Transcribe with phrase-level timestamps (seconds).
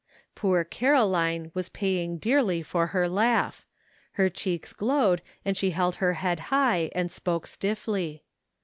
[0.33, 3.67] Poor Caroline was paying dearly for her laugh;
[4.13, 8.23] her cheeks glowed and she held her head high, and spoke stifily.